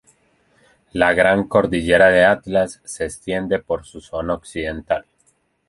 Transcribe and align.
La 0.93 1.13
gran 1.13 1.43
cordillera 1.47 2.07
del 2.07 2.25
Atlas 2.25 2.81
se 2.83 3.05
extiende 3.05 3.59
por 3.59 3.85
su 3.85 4.01
zona 4.01 4.33
occidental. 4.33 5.05